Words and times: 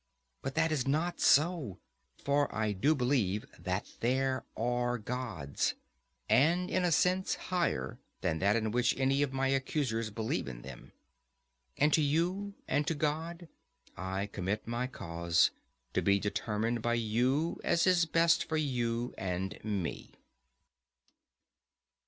But 0.41 0.55
that 0.55 0.71
is 0.71 0.87
not 0.87 1.19
so—far 1.21 2.45
otherwise. 2.45 2.49
For 2.49 2.55
I 2.55 2.71
do 2.71 2.95
believe 2.95 3.45
that 3.59 3.85
there 3.99 4.43
are 4.57 4.97
gods, 4.97 5.75
and 6.27 6.71
in 6.71 6.83
a 6.83 6.91
sense 6.91 7.35
higher 7.35 7.99
than 8.21 8.39
that 8.39 8.55
in 8.55 8.71
which 8.71 8.97
any 8.97 9.21
of 9.21 9.31
my 9.31 9.49
accusers 9.49 10.09
believe 10.09 10.47
in 10.47 10.63
them. 10.63 10.91
And 11.77 11.93
to 11.93 12.01
you 12.01 12.55
and 12.67 12.87
to 12.87 12.95
God 12.95 13.47
I 13.95 14.25
commit 14.25 14.67
my 14.67 14.87
cause, 14.87 15.51
to 15.93 16.01
be 16.01 16.17
determined 16.19 16.81
by 16.81 16.95
you 16.95 17.61
as 17.63 17.85
is 17.85 18.07
best 18.07 18.45
for 18.49 18.57
you 18.57 19.13
and 19.19 19.63
me. 19.63 20.13